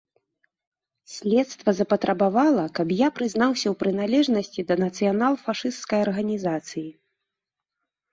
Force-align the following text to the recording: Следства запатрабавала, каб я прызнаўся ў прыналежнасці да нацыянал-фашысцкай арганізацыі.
Следства 1.15 1.69
запатрабавала, 1.79 2.63
каб 2.79 2.87
я 3.01 3.07
прызнаўся 3.19 3.63
ў 3.63 3.75
прыналежнасці 3.83 4.65
да 4.71 4.75
нацыянал-фашысцкай 4.85 5.99
арганізацыі. 6.07 6.87